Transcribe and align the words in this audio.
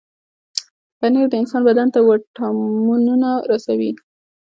پنېر 0.99 1.25
د 1.29 1.33
انسان 1.41 1.61
بدن 1.69 1.87
ته 1.93 1.99
وټامنونه 2.09 3.29
رسوي. 3.51 3.91